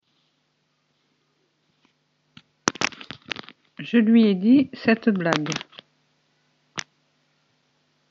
[3.77, 5.51] Je lui ai dit:«cette blague!